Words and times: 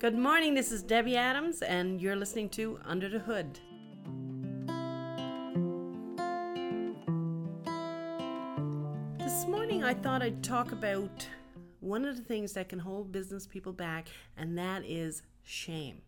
Good 0.00 0.16
morning, 0.16 0.54
this 0.54 0.72
is 0.72 0.82
Debbie 0.82 1.18
Adams, 1.18 1.60
and 1.60 2.00
you're 2.00 2.16
listening 2.16 2.48
to 2.50 2.80
Under 2.86 3.06
the 3.06 3.18
Hood. 3.18 3.60
This 9.18 9.46
morning, 9.46 9.84
I 9.84 9.92
thought 9.92 10.22
I'd 10.22 10.42
talk 10.42 10.72
about 10.72 11.28
one 11.80 12.06
of 12.06 12.16
the 12.16 12.22
things 12.22 12.54
that 12.54 12.70
can 12.70 12.78
hold 12.78 13.12
business 13.12 13.46
people 13.46 13.74
back, 13.74 14.08
and 14.38 14.56
that 14.56 14.86
is 14.86 15.20
shame. 15.42 16.00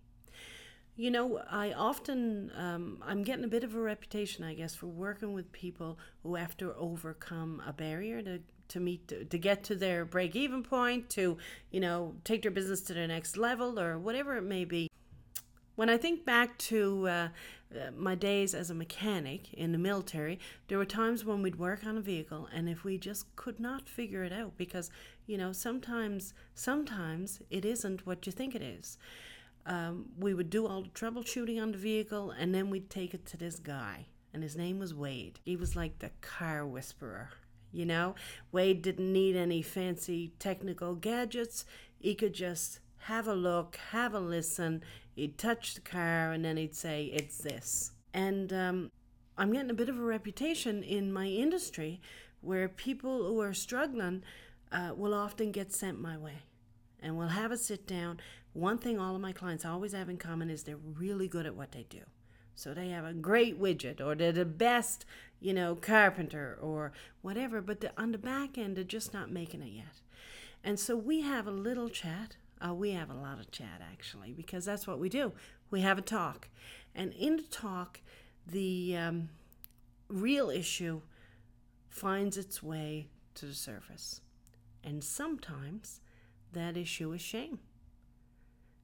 You 0.94 1.10
know, 1.10 1.42
I 1.50 1.72
often, 1.72 2.52
um, 2.54 2.98
I'm 3.02 3.22
getting 3.22 3.44
a 3.44 3.48
bit 3.48 3.64
of 3.64 3.74
a 3.74 3.80
reputation, 3.80 4.44
I 4.44 4.52
guess, 4.52 4.74
for 4.74 4.86
working 4.86 5.32
with 5.32 5.50
people 5.50 5.98
who 6.22 6.34
have 6.34 6.54
to 6.58 6.74
overcome 6.74 7.62
a 7.66 7.72
barrier 7.72 8.20
to, 8.20 8.40
to 8.68 8.80
meet, 8.80 9.08
to, 9.08 9.24
to 9.24 9.38
get 9.38 9.64
to 9.64 9.74
their 9.74 10.04
break 10.04 10.36
even 10.36 10.62
point, 10.62 11.08
to, 11.10 11.38
you 11.70 11.80
know, 11.80 12.16
take 12.24 12.42
their 12.42 12.50
business 12.50 12.82
to 12.82 12.94
the 12.94 13.06
next 13.06 13.38
level 13.38 13.80
or 13.80 13.98
whatever 13.98 14.36
it 14.36 14.42
may 14.42 14.66
be. 14.66 14.90
When 15.76 15.88
I 15.88 15.96
think 15.96 16.26
back 16.26 16.58
to 16.58 17.08
uh, 17.08 17.28
uh, 17.74 17.90
my 17.96 18.14
days 18.14 18.54
as 18.54 18.68
a 18.68 18.74
mechanic 18.74 19.54
in 19.54 19.72
the 19.72 19.78
military, 19.78 20.38
there 20.68 20.76
were 20.76 20.84
times 20.84 21.24
when 21.24 21.40
we'd 21.40 21.56
work 21.56 21.86
on 21.86 21.96
a 21.96 22.02
vehicle 22.02 22.50
and 22.54 22.68
if 22.68 22.84
we 22.84 22.98
just 22.98 23.34
could 23.34 23.58
not 23.58 23.88
figure 23.88 24.24
it 24.24 24.32
out 24.32 24.58
because, 24.58 24.90
you 25.26 25.38
know, 25.38 25.52
sometimes, 25.52 26.34
sometimes 26.54 27.40
it 27.48 27.64
isn't 27.64 28.06
what 28.06 28.26
you 28.26 28.32
think 28.32 28.54
it 28.54 28.60
is 28.60 28.98
um, 29.66 30.06
we 30.18 30.34
would 30.34 30.50
do 30.50 30.66
all 30.66 30.82
the 30.82 30.88
troubleshooting 30.88 31.60
on 31.60 31.72
the 31.72 31.78
vehicle 31.78 32.30
and 32.30 32.54
then 32.54 32.70
we'd 32.70 32.90
take 32.90 33.14
it 33.14 33.26
to 33.26 33.36
this 33.36 33.58
guy. 33.58 34.06
And 34.34 34.42
his 34.42 34.56
name 34.56 34.78
was 34.78 34.94
Wade. 34.94 35.40
He 35.44 35.56
was 35.56 35.76
like 35.76 35.98
the 35.98 36.10
car 36.20 36.66
whisperer. 36.66 37.30
You 37.70 37.86
know, 37.86 38.14
Wade 38.50 38.82
didn't 38.82 39.12
need 39.12 39.36
any 39.36 39.62
fancy 39.62 40.32
technical 40.38 40.94
gadgets. 40.94 41.64
He 41.98 42.14
could 42.14 42.34
just 42.34 42.80
have 42.98 43.26
a 43.26 43.34
look, 43.34 43.76
have 43.90 44.14
a 44.14 44.20
listen. 44.20 44.82
He'd 45.14 45.38
touch 45.38 45.74
the 45.74 45.80
car 45.80 46.32
and 46.32 46.44
then 46.44 46.56
he'd 46.56 46.74
say, 46.74 47.04
It's 47.06 47.38
this. 47.38 47.92
And 48.14 48.52
um, 48.52 48.90
I'm 49.38 49.52
getting 49.52 49.70
a 49.70 49.74
bit 49.74 49.88
of 49.88 49.98
a 49.98 50.02
reputation 50.02 50.82
in 50.82 51.12
my 51.12 51.26
industry 51.26 52.00
where 52.40 52.68
people 52.68 53.26
who 53.26 53.40
are 53.40 53.54
struggling 53.54 54.22
uh, 54.70 54.92
will 54.96 55.14
often 55.14 55.52
get 55.52 55.72
sent 55.72 56.00
my 56.00 56.16
way 56.16 56.42
and 57.02 57.18
we'll 57.18 57.28
have 57.28 57.50
a 57.50 57.56
sit 57.58 57.86
down. 57.86 58.20
One 58.52 58.78
thing 58.78 58.98
all 58.98 59.14
of 59.14 59.20
my 59.20 59.32
clients 59.32 59.64
always 59.64 59.92
have 59.92 60.08
in 60.08 60.18
common 60.18 60.50
is 60.50 60.62
they're 60.62 60.76
really 60.76 61.28
good 61.28 61.46
at 61.46 61.54
what 61.54 61.72
they 61.72 61.86
do. 61.88 62.00
So 62.54 62.74
they 62.74 62.90
have 62.90 63.04
a 63.04 63.14
great 63.14 63.60
widget 63.60 64.00
or 64.00 64.14
they're 64.14 64.32
the 64.32 64.44
best, 64.44 65.06
you 65.40 65.54
know, 65.54 65.74
carpenter 65.74 66.58
or 66.60 66.92
whatever, 67.22 67.60
but 67.60 67.80
the, 67.80 67.92
on 67.96 68.12
the 68.12 68.18
back 68.18 68.58
end, 68.58 68.76
they're 68.76 68.84
just 68.84 69.14
not 69.14 69.30
making 69.30 69.62
it 69.62 69.72
yet. 69.72 70.00
And 70.62 70.78
so 70.78 70.96
we 70.96 71.22
have 71.22 71.46
a 71.46 71.52
little 71.52 71.88
chat. 71.88 72.36
Uh, 72.64 72.74
we 72.74 72.90
have 72.92 73.10
a 73.10 73.14
lot 73.14 73.40
of 73.40 73.50
chat 73.50 73.80
actually, 73.90 74.32
because 74.32 74.64
that's 74.64 74.86
what 74.86 74.98
we 74.98 75.08
do. 75.08 75.32
We 75.70 75.80
have 75.80 75.98
a 75.98 76.02
talk. 76.02 76.48
And 76.94 77.12
in 77.14 77.36
the 77.36 77.42
talk, 77.44 78.00
the 78.46 78.96
um, 78.96 79.30
real 80.08 80.50
issue 80.50 81.00
finds 81.88 82.36
its 82.36 82.62
way 82.62 83.08
to 83.34 83.46
the 83.46 83.54
surface. 83.54 84.20
And 84.84 85.02
sometimes 85.02 86.00
that 86.52 86.76
issue 86.76 87.12
is 87.12 87.22
shame. 87.22 87.58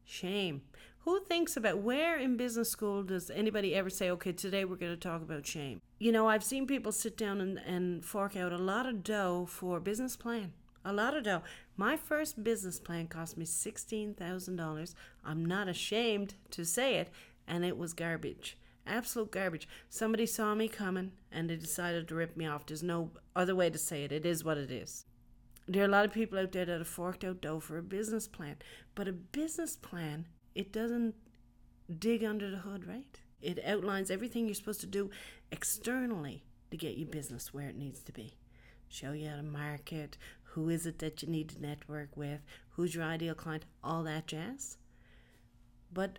Shame. 0.08 0.62
Who 1.00 1.20
thinks 1.20 1.54
about 1.54 1.78
where 1.78 2.18
in 2.18 2.38
business 2.38 2.70
school 2.70 3.02
does 3.02 3.30
anybody 3.30 3.74
ever 3.74 3.90
say, 3.90 4.10
okay, 4.10 4.32
today 4.32 4.64
we're 4.64 4.76
going 4.76 4.92
to 4.92 4.96
talk 4.96 5.20
about 5.20 5.46
shame? 5.46 5.82
You 5.98 6.12
know, 6.12 6.28
I've 6.28 6.42
seen 6.42 6.66
people 6.66 6.92
sit 6.92 7.14
down 7.14 7.42
and, 7.42 7.58
and 7.58 8.02
fork 8.02 8.34
out 8.34 8.50
a 8.50 8.56
lot 8.56 8.86
of 8.86 9.04
dough 9.04 9.44
for 9.50 9.78
business 9.80 10.16
plan. 10.16 10.54
A 10.82 10.94
lot 10.94 11.14
of 11.14 11.24
dough. 11.24 11.42
My 11.76 11.98
first 11.98 12.42
business 12.42 12.80
plan 12.80 13.06
cost 13.08 13.36
me 13.36 13.44
$16,000. 13.44 14.94
I'm 15.26 15.44
not 15.44 15.68
ashamed 15.68 16.34
to 16.52 16.64
say 16.64 16.96
it, 16.96 17.10
and 17.46 17.62
it 17.62 17.76
was 17.76 17.92
garbage. 17.92 18.56
Absolute 18.86 19.30
garbage. 19.30 19.68
Somebody 19.90 20.24
saw 20.24 20.54
me 20.54 20.68
coming 20.68 21.12
and 21.30 21.50
they 21.50 21.56
decided 21.56 22.08
to 22.08 22.14
rip 22.14 22.34
me 22.34 22.46
off. 22.46 22.64
There's 22.64 22.82
no 22.82 23.10
other 23.36 23.54
way 23.54 23.68
to 23.68 23.76
say 23.76 24.04
it. 24.04 24.12
It 24.12 24.24
is 24.24 24.42
what 24.42 24.56
it 24.56 24.70
is 24.70 25.04
there 25.68 25.82
are 25.82 25.86
a 25.86 25.90
lot 25.90 26.06
of 26.06 26.12
people 26.12 26.38
out 26.38 26.52
there 26.52 26.64
that 26.64 26.78
have 26.78 26.88
forked 26.88 27.24
out 27.24 27.42
dough 27.42 27.60
for 27.60 27.76
a 27.76 27.82
business 27.82 28.26
plan. 28.26 28.56
But 28.94 29.06
a 29.06 29.12
business 29.12 29.76
plan, 29.76 30.26
it 30.54 30.72
doesn't 30.72 31.14
dig 31.98 32.24
under 32.24 32.50
the 32.50 32.58
hood, 32.58 32.86
right? 32.86 33.20
It 33.40 33.62
outlines 33.64 34.10
everything 34.10 34.46
you're 34.46 34.54
supposed 34.54 34.80
to 34.80 34.86
do 34.86 35.10
externally 35.52 36.42
to 36.70 36.76
get 36.76 36.96
your 36.96 37.08
business 37.08 37.52
where 37.52 37.68
it 37.68 37.76
needs 37.76 38.02
to 38.04 38.12
be. 38.12 38.34
Show 38.88 39.12
you 39.12 39.28
how 39.28 39.36
to 39.36 39.42
market, 39.42 40.16
who 40.42 40.70
is 40.70 40.86
it 40.86 40.98
that 41.00 41.22
you 41.22 41.28
need 41.28 41.50
to 41.50 41.60
network 41.60 42.16
with, 42.16 42.40
who's 42.70 42.94
your 42.94 43.04
ideal 43.04 43.34
client, 43.34 43.66
all 43.84 44.02
that 44.04 44.26
jazz. 44.26 44.78
But 45.92 46.18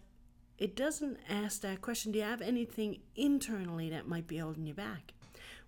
it 0.59 0.75
doesn't 0.75 1.17
ask 1.27 1.61
that 1.61 1.81
question 1.81 2.11
do 2.11 2.19
you 2.19 2.25
have 2.25 2.41
anything 2.41 2.99
internally 3.15 3.89
that 3.89 4.07
might 4.07 4.27
be 4.27 4.37
holding 4.37 4.67
you 4.67 4.73
back? 4.75 5.13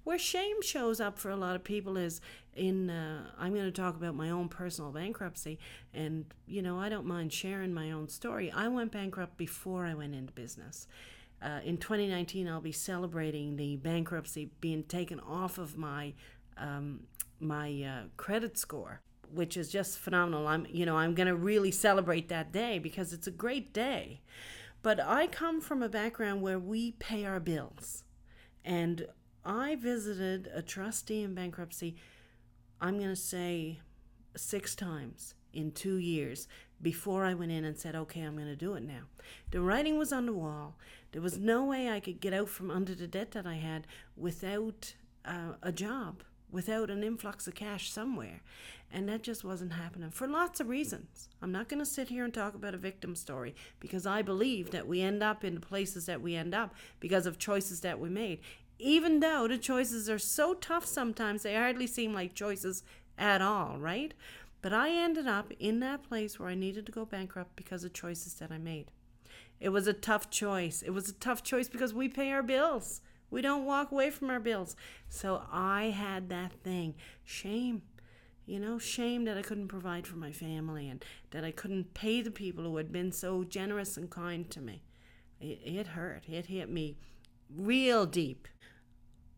Where 0.04 0.18
shame 0.18 0.62
shows 0.62 1.00
up 1.00 1.20
for 1.20 1.30
a 1.30 1.36
lot 1.36 1.56
of 1.56 1.64
people 1.64 1.96
is 1.96 2.22
in, 2.56 2.90
uh, 2.90 3.24
I'm 3.38 3.54
going 3.54 3.66
to 3.66 3.72
talk 3.72 3.96
about 3.96 4.16
my 4.16 4.30
own 4.30 4.50
personal 4.50 4.92
bankruptcy. 4.92 5.60
And, 5.94 6.26
you 6.48 6.62
know, 6.62 6.80
I 6.80 6.90
don't 6.90 7.06
mind 7.06 7.32
sharing 7.32 7.74
my 7.74 7.92
own 7.92 8.10
story. 8.10 8.52
I 8.52 8.68
went 8.68 8.92
bankrupt 8.92 9.38
before 9.38 9.86
I 9.86 9.94
went 9.94 10.16
into 10.16 10.34
business. 10.34 10.88
Uh, 11.42 11.60
in 11.64 11.78
2019, 11.78 12.48
I'll 12.48 12.62
be 12.62 12.72
celebrating 12.72 13.56
the 13.56 13.76
bankruptcy 13.78 14.52
being 14.60 14.84
taken 14.84 15.20
off 15.20 15.58
of 15.58 15.78
my 15.78 16.14
um, 16.58 17.02
my 17.40 17.82
uh, 17.82 18.04
credit 18.18 18.58
score, 18.58 19.02
which 19.34 19.58
is 19.58 19.70
just 19.70 19.98
phenomenal. 19.98 20.48
I'm 20.48 20.68
you 20.70 20.86
know 20.86 20.98
I'm 20.98 21.16
going 21.16 21.28
to 21.28 21.36
really 21.36 21.72
celebrate 21.72 22.30
that 22.30 22.52
day 22.52 22.78
because 22.78 23.12
it's 23.12 23.26
a 23.26 23.32
great 23.32 23.74
day. 23.74 24.22
But 24.84 25.00
I 25.00 25.26
come 25.26 25.62
from 25.62 25.82
a 25.82 25.90
background 25.90 26.44
where 26.44 26.60
we 26.60 26.92
pay 26.94 27.26
our 27.26 27.40
bills, 27.40 28.04
and 28.64 29.08
I 29.44 29.76
visited 29.76 30.50
a 30.54 30.62
trustee 30.62 31.24
in 31.24 31.34
bankruptcy, 31.34 31.96
I'm 32.80 32.98
going 32.98 33.10
to 33.10 33.16
say 33.16 33.80
six 34.36 34.76
times 34.76 35.36
in 35.54 35.72
two 35.72 35.98
years 35.98 36.48
before 36.82 37.26
I 37.26 37.34
went 37.34 37.52
in 37.52 37.66
and 37.66 37.78
said, 37.78 37.96
okay, 37.96 38.22
I'm 38.22 38.36
going 38.36 38.48
to 38.48 38.56
do 38.56 38.74
it 38.74 38.84
now. 38.84 39.04
The 39.52 39.62
writing 39.62 39.98
was 39.98 40.12
on 40.12 40.26
the 40.26 40.34
wall. 40.34 40.78
There 41.12 41.22
was 41.22 41.38
no 41.38 41.66
way 41.66 41.90
I 41.90 42.00
could 42.00 42.20
get 42.20 42.34
out 42.34 42.50
from 42.50 42.72
under 42.72 42.96
the 42.96 43.08
debt 43.08 43.32
that 43.32 43.46
I 43.46 43.56
had 43.56 43.86
without 44.16 44.94
uh, 45.26 45.54
a 45.62 45.72
job, 45.72 46.24
without 46.50 46.90
an 46.90 47.04
influx 47.04 47.48
of 47.48 47.56
cash 47.56 47.92
somewhere. 47.92 48.42
And 48.94 49.08
that 49.08 49.24
just 49.24 49.44
wasn't 49.44 49.74
happening 49.74 50.10
for 50.10 50.28
lots 50.28 50.60
of 50.60 50.68
reasons. 50.68 51.30
I'm 51.42 51.52
not 51.52 51.70
going 51.70 51.80
to 51.80 51.86
sit 51.86 52.10
here 52.10 52.26
and 52.26 52.34
talk 52.34 52.56
about 52.56 52.74
a 52.74 52.78
victim 52.78 53.16
story 53.16 53.56
because 53.80 54.06
I 54.06 54.22
believe 54.22 54.72
that 54.72 54.88
we 54.88 55.02
end 55.02 55.24
up 55.24 55.46
in 55.46 55.56
the 55.56 55.62
places 55.62 56.08
that 56.08 56.22
we 56.22 56.36
end 56.36 56.54
up 56.54 56.74
because 57.00 57.26
of 57.26 57.40
choices 57.40 57.82
that 57.82 58.00
we 58.00 58.10
made 58.10 58.40
even 58.82 59.20
though 59.20 59.48
the 59.48 59.58
choices 59.58 60.10
are 60.10 60.20
so 60.20 60.54
tough 60.54 60.86
sometimes, 60.86 61.44
they 61.44 61.56
hardly 61.56 61.88
seem 61.88 62.14
like 62.14 62.34
choices 62.34 62.84
at 63.18 63.42
all, 63.42 63.78
right? 63.78 64.14
But 64.62 64.74
I 64.74 64.90
ended 64.90 65.28
up 65.28 65.52
in 65.60 65.80
that 65.80 66.04
place 66.04 66.40
where 66.40 66.50
I 66.50 66.56
needed 66.56 66.86
to 66.86 66.92
go 66.92 67.06
bankrupt 67.06 67.56
because 67.56 67.84
of 67.84 67.94
choices 67.94 68.34
that 68.36 68.52
I 68.52 68.58
made. 68.58 68.92
It 69.60 69.70
was 69.70 69.88
a 69.88 69.94
tough 69.94 70.30
choice. 70.30 70.82
It 70.82 70.92
was 70.92 71.10
a 71.10 71.14
tough 71.14 71.44
choice 71.44 71.70
because 71.70 71.94
we 71.94 72.10
pay 72.10 72.32
our 72.32 72.44
bills. 72.44 73.02
We 73.30 73.42
don't 73.42 73.66
walk 73.66 73.92
away 73.92 74.10
from 74.10 74.30
our 74.30 74.40
bills. 74.40 74.76
So 75.08 75.44
I 75.52 75.86
had 75.86 76.30
that 76.30 76.54
thing 76.64 76.96
shame. 77.24 77.84
You 78.46 78.60
know, 78.60 78.80
shame 78.80 79.24
that 79.26 79.38
I 79.38 79.44
couldn't 79.44 79.68
provide 79.68 80.06
for 80.08 80.18
my 80.18 80.32
family 80.32 80.90
and 80.90 81.06
that 81.30 81.46
I 81.46 81.52
couldn't 81.52 81.94
pay 81.94 82.22
the 82.22 82.32
people 82.32 82.64
who 82.64 82.78
had 82.78 82.92
been 82.92 83.12
so 83.12 83.44
generous 83.44 83.96
and 83.96 84.10
kind 84.10 84.50
to 84.50 84.60
me. 84.60 84.82
It, 85.40 85.60
it 85.64 85.88
hurt. 85.88 86.24
It 86.28 86.48
hit 86.48 86.70
me 86.70 86.98
real 87.56 88.06
deep. 88.06 88.48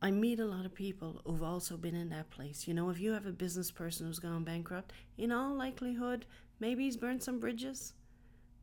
I 0.04 0.12
meet 0.12 0.42
a 0.42 0.46
lot 0.46 0.66
of 0.66 0.76
people 0.76 1.22
who've 1.26 1.42
also 1.42 1.78
been 1.78 1.96
in 1.96 2.10
that 2.10 2.30
place. 2.30 2.68
You 2.68 2.74
know, 2.74 2.90
if 2.90 3.00
you 3.00 3.14
have 3.14 3.26
a 3.26 3.32
business 3.32 3.72
person 3.72 4.06
who's 4.06 4.20
gone 4.20 4.44
bankrupt, 4.44 4.92
in 5.18 5.32
all 5.32 5.56
likelihood, 5.56 6.26
maybe 6.60 6.84
he's 6.84 6.98
burned 6.98 7.24
some 7.24 7.40
bridges. 7.40 7.94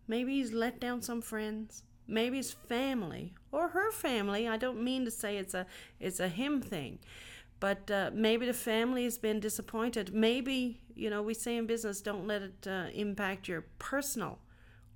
Maybe 0.07 0.35
he's 0.35 0.53
let 0.53 0.81
down 0.81 1.01
some 1.01 1.23
friends. 1.23 1.83
Maybe 2.07 2.37
his 2.37 2.53
family 2.53 3.33
or 3.53 3.69
her 3.69 3.91
family. 3.91 4.49
I 4.49 4.59
don't 4.59 4.85
mean 4.85 5.07
to 5.07 5.11
say 5.11 5.39
it's 5.39 5.55
a 5.55 5.65
it's 5.99 6.21
a 6.21 6.29
him 6.29 6.61
thing, 6.61 6.99
but 7.59 7.91
uh, 7.91 8.11
maybe 8.13 8.45
the 8.45 8.53
family 8.53 9.05
has 9.05 9.17
been 9.17 9.41
disappointed. 9.41 10.13
Maybe 10.13 10.83
you 10.95 11.09
know 11.09 11.23
we 11.23 11.33
say 11.33 11.57
in 11.57 11.67
business, 11.67 12.03
don't 12.03 12.27
let 12.27 12.43
it 12.43 12.67
uh, 12.67 12.89
impact 12.93 13.49
your 13.49 13.63
personal 13.79 14.41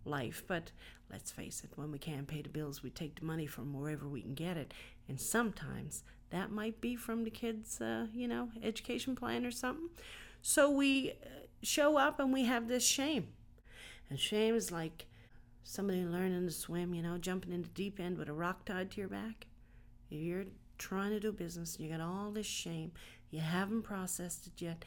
life. 0.05 0.43
But 0.47 0.73
let's 1.11 1.31
face 1.31 1.63
it, 1.65 1.71
when 1.77 1.91
we 1.93 1.99
can't 1.99 2.27
pay 2.27 2.43
the 2.43 2.49
bills, 2.49 2.83
we 2.83 2.91
take 2.91 3.19
the 3.19 3.25
money 3.25 3.47
from 3.47 3.73
wherever 3.73 4.09
we 4.09 4.21
can 4.21 4.35
get 4.35 4.57
it, 4.59 4.75
and 5.09 5.19
sometimes 5.21 6.03
that 6.31 6.51
might 6.51 6.81
be 6.81 6.97
from 6.97 7.25
the 7.25 7.31
kids, 7.31 7.81
uh, 7.81 8.07
you 8.13 8.27
know, 8.29 8.49
education 8.63 9.15
plan 9.15 9.47
or 9.47 9.51
something. 9.51 9.89
So 10.43 10.71
we 10.71 11.11
uh, 11.11 11.47
show 11.63 11.97
up 11.97 12.21
and 12.21 12.33
we 12.33 12.45
have 12.45 12.69
this 12.69 12.85
shame. 12.87 13.29
And 14.11 14.19
shame 14.19 14.55
is 14.55 14.71
like 14.73 15.07
somebody 15.63 16.05
learning 16.05 16.45
to 16.47 16.53
swim, 16.53 16.95
you 16.95 17.03
know, 17.03 17.19
jumping 17.19 17.53
in 17.53 17.63
the 17.63 17.69
deep 17.69 17.99
end 18.01 18.19
with 18.19 18.29
a 18.29 18.33
rock 18.33 18.65
tied 18.65 18.91
to 18.93 19.01
your 19.01 19.09
back. 19.09 19.47
If 20.11 20.21
you're 20.21 20.45
trying 20.79 21.11
to 21.11 21.21
do 21.21 21.33
business, 21.33 21.77
and 21.77 21.87
you 21.87 21.97
got 21.97 22.05
all 22.05 22.31
this 22.31 22.47
shame, 22.47 22.93
you 23.31 23.41
haven't 23.41 23.83
processed 23.83 24.47
it 24.47 24.61
yet, 24.63 24.85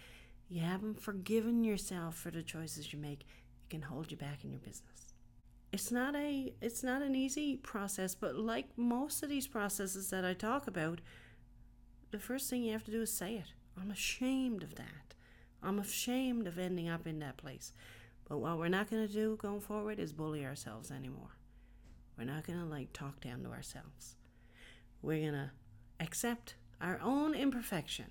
you 0.49 0.61
haven't 0.61 1.01
forgiven 1.01 1.63
yourself 1.63 2.15
for 2.15 2.29
the 2.31 2.43
choices 2.43 2.93
you 2.93 2.99
make, 2.99 3.21
it 3.21 3.69
can 3.69 3.81
hold 3.81 4.11
you 4.11 4.17
back 4.17 4.43
in 4.43 4.51
your 4.51 4.59
business. 4.59 5.13
it's 5.71 5.91
not 5.91 6.15
a 6.15 6.53
it's 6.61 6.83
not 6.83 7.01
an 7.01 7.15
easy 7.15 7.57
process, 7.57 8.15
but 8.15 8.35
like 8.35 8.67
most 8.77 9.23
of 9.23 9.29
these 9.29 9.47
processes 9.47 10.09
that 10.09 10.23
I 10.25 10.33
talk 10.33 10.67
about, 10.67 11.01
the 12.11 12.19
first 12.19 12.49
thing 12.49 12.63
you 12.63 12.73
have 12.73 12.83
to 12.85 12.91
do 12.91 13.01
is 13.01 13.11
say 13.11 13.35
it. 13.35 13.53
I'm 13.79 13.91
ashamed 13.91 14.63
of 14.63 14.75
that. 14.75 15.13
I'm 15.61 15.79
ashamed 15.79 16.47
of 16.47 16.57
ending 16.57 16.89
up 16.89 17.05
in 17.05 17.19
that 17.19 17.37
place. 17.37 17.73
But 18.27 18.39
what 18.39 18.57
we're 18.57 18.67
not 18.67 18.89
going 18.89 19.07
to 19.07 19.13
do 19.13 19.37
going 19.37 19.61
forward 19.61 19.99
is 19.99 20.13
bully 20.13 20.45
ourselves 20.45 20.91
anymore. 20.91 21.37
We're 22.17 22.25
not 22.25 22.45
going 22.45 22.59
to 22.59 22.65
like 22.65 22.93
talk 22.93 23.21
down 23.21 23.43
to 23.43 23.49
ourselves. 23.49 24.15
We're 25.01 25.21
going 25.21 25.33
to 25.33 25.51
accept 25.99 26.55
our 26.81 26.99
own 27.01 27.33
imperfection. 27.33 28.07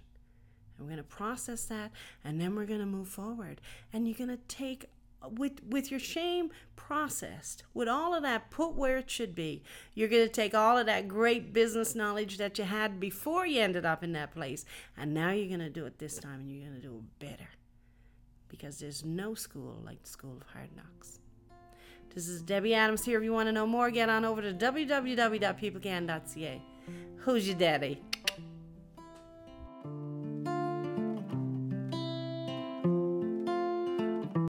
And 0.76 0.86
we're 0.86 0.94
going 0.94 1.04
to 1.04 1.16
process 1.16 1.64
that 1.64 1.92
and 2.24 2.40
then 2.40 2.54
we're 2.54 2.66
going 2.66 2.80
to 2.80 2.86
move 2.86 3.08
forward. 3.08 3.60
And 3.92 4.06
you're 4.06 4.16
going 4.16 4.30
to 4.30 4.42
take 4.48 4.86
with 5.32 5.62
with 5.64 5.90
your 5.90 6.00
shame 6.00 6.50
processed 6.76 7.64
with 7.74 7.88
all 7.88 8.14
of 8.14 8.22
that 8.22 8.50
put 8.50 8.74
where 8.74 8.96
it 8.96 9.10
should 9.10 9.34
be 9.34 9.62
you're 9.94 10.08
going 10.08 10.26
to 10.26 10.32
take 10.32 10.54
all 10.54 10.78
of 10.78 10.86
that 10.86 11.08
great 11.08 11.52
business 11.52 11.94
knowledge 11.94 12.38
that 12.38 12.58
you 12.58 12.64
had 12.64 13.00
before 13.00 13.46
you 13.46 13.60
ended 13.60 13.84
up 13.84 14.04
in 14.04 14.12
that 14.12 14.32
place 14.32 14.64
and 14.96 15.12
now 15.12 15.30
you're 15.30 15.48
going 15.48 15.60
to 15.60 15.70
do 15.70 15.86
it 15.86 15.98
this 15.98 16.18
time 16.18 16.40
and 16.40 16.50
you're 16.50 16.68
going 16.68 16.80
to 16.80 16.86
do 16.86 16.96
it 16.96 17.18
better. 17.18 17.48
Because 18.48 18.78
there's 18.78 19.04
no 19.04 19.34
school 19.34 19.82
like 19.84 20.02
the 20.02 20.08
school 20.08 20.36
of 20.36 20.44
hard 20.52 20.70
knocks. 20.76 21.18
This 22.14 22.28
is 22.28 22.40
debbie 22.40 22.74
adams 22.74 23.04
here. 23.04 23.18
If 23.18 23.24
you 23.24 23.32
want 23.32 23.48
to 23.48 23.52
know 23.52 23.66
more 23.66 23.90
get 23.90 24.08
on 24.08 24.24
over 24.24 24.40
to 24.40 24.54
www.peoplecan.ca 24.54 26.62
who's 27.16 27.48
your 27.48 27.56
daddy 27.56 28.00